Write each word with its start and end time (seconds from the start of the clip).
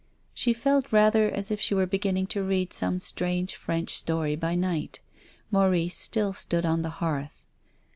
She 0.33 0.51
felt 0.51 0.91
rather 0.91 1.29
as 1.29 1.51
if 1.51 1.61
she 1.61 1.75
were 1.75 1.85
beginning 1.85 2.25
to 2.33 2.41
read 2.41 2.73
some 2.73 2.99
strange 2.99 3.55
French 3.55 3.91
story 3.91 4.35
by 4.35 4.55
night. 4.55 4.99
Maurice 5.51 5.95
still 5.95 6.33
stood 6.33 6.65
on 6.65 6.81
the 6.81 6.89
hearth. 7.05 7.45